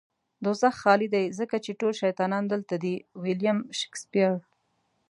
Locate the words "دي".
2.83-2.95